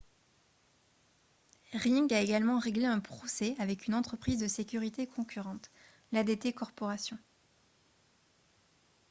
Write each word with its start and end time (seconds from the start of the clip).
ring 1.73 2.11
a 2.11 2.21
également 2.21 2.57
réglé 2.57 2.85
un 2.87 2.99
procès 2.99 3.53
avec 3.59 3.85
une 3.85 3.93
entreprise 3.93 4.39
de 4.39 4.47
sécurité 4.47 5.05
concurrente 5.05 5.69
l'adt 6.11 6.51
corporation 6.55 7.19